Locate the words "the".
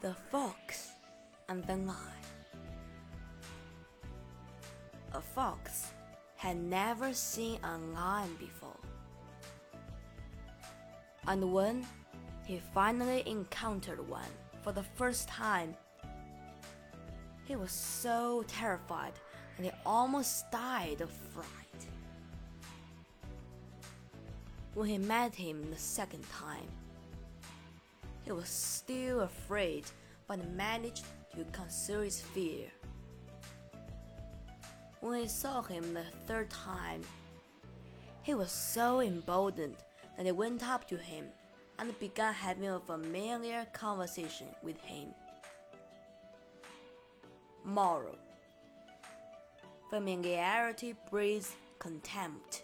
0.00-0.14, 1.64-1.76, 14.72-14.84, 25.70-25.76, 35.94-36.04